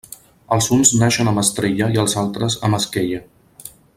[0.55, 3.23] Els uns naixen amb estrella i els altres, amb esquella.